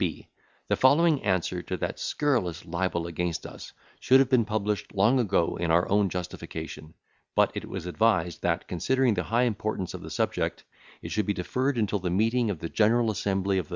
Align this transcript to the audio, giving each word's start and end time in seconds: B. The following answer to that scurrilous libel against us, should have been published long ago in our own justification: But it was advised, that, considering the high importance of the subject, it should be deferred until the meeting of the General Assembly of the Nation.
B. 0.01 0.25
The 0.67 0.75
following 0.77 1.21
answer 1.21 1.61
to 1.61 1.77
that 1.77 1.99
scurrilous 1.99 2.65
libel 2.65 3.05
against 3.05 3.45
us, 3.45 3.71
should 3.99 4.19
have 4.19 4.29
been 4.31 4.45
published 4.45 4.95
long 4.95 5.19
ago 5.19 5.57
in 5.57 5.69
our 5.69 5.87
own 5.89 6.09
justification: 6.09 6.95
But 7.35 7.51
it 7.55 7.69
was 7.69 7.85
advised, 7.85 8.41
that, 8.41 8.67
considering 8.67 9.13
the 9.13 9.21
high 9.29 9.43
importance 9.43 9.93
of 9.93 10.01
the 10.01 10.09
subject, 10.09 10.63
it 11.03 11.11
should 11.11 11.27
be 11.27 11.35
deferred 11.35 11.77
until 11.77 11.99
the 11.99 12.09
meeting 12.09 12.49
of 12.49 12.57
the 12.57 12.67
General 12.69 13.11
Assembly 13.11 13.59
of 13.59 13.65
the 13.65 13.69
Nation. 13.69 13.69